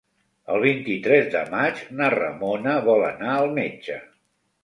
El 0.53 0.61
vint-i-tres 0.61 1.27
de 1.33 1.43
maig 1.51 1.83
na 1.99 2.09
Ramona 2.15 2.75
vol 2.87 3.05
anar 3.11 3.31
al 3.43 3.53
metge. 3.61 3.99